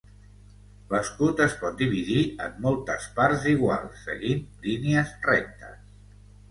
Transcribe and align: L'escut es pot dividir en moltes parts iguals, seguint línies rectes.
L'escut 0.93 1.43
es 1.45 1.53
pot 1.59 1.77
dividir 1.83 2.23
en 2.47 2.57
moltes 2.65 3.07
parts 3.21 3.47
iguals, 3.55 4.03
seguint 4.09 4.45
línies 4.69 5.15
rectes. 5.33 5.83